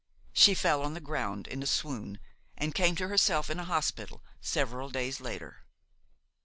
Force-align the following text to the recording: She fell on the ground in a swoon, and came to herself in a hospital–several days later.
She 0.33 0.55
fell 0.55 0.81
on 0.81 0.95
the 0.95 0.99
ground 0.99 1.45
in 1.47 1.61
a 1.61 1.67
swoon, 1.67 2.19
and 2.57 2.73
came 2.73 2.95
to 2.95 3.07
herself 3.07 3.51
in 3.51 3.59
a 3.59 3.65
hospital–several 3.65 4.89
days 4.89 5.19
later. 5.21 5.57